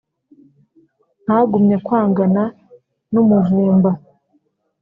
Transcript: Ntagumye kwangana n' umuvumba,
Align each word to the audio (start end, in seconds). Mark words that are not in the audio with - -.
Ntagumye 1.25 1.75
kwangana 1.85 2.43
n' 3.13 3.19
umuvumba, 3.21 3.91